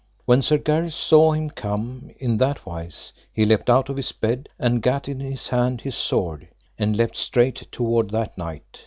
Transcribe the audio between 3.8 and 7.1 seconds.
of his bed, and gat in his hand his sword, and